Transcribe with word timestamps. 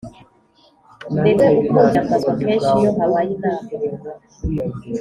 ndetse 1.19 1.43
akunze 1.51 1.77
kwiyambazwa 1.79 2.31
kenshi 2.39 2.69
iyo 2.79 2.91
habaye 2.97 3.29
inama 3.37 3.69